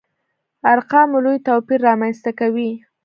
ارقامو 0.71 1.17
لوی 1.25 1.37
توپير 1.47 1.79
رامنځته 1.87 2.31
کوي. 2.39 2.71